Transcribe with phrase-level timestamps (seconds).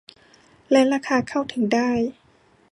[0.71, 1.91] และราคาเข้าถึงได้